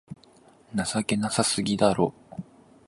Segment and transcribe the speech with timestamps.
[0.73, 2.11] 情けなさすぎだろ